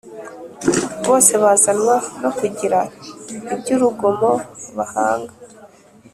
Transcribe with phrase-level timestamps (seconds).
[1.05, 2.79] Bose bazanwa no kugira
[3.53, 4.31] iby urugomo
[4.75, 5.33] bahanga